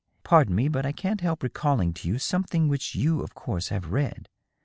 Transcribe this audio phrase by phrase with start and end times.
[0.23, 3.91] Pardon me, but I can't help recalling to you something which you of course have
[3.91, 4.29] read.